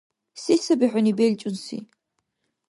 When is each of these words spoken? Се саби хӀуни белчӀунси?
Се 0.41 0.53
саби 0.65 0.87
хӀуни 0.91 1.11
белчӀунси? 1.17 1.79